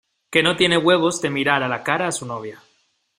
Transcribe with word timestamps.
que 0.31 0.41
no 0.41 0.55
tiene 0.55 0.79
huevos 0.79 1.21
de 1.21 1.29
mirar 1.29 1.61
a 1.61 1.67
la 1.67 1.83
cara 1.83 2.07
a 2.07 2.11
su 2.11 2.25
novia 2.25 2.59